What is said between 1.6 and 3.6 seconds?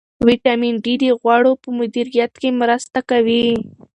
په مدیریت کې مرسته کوي.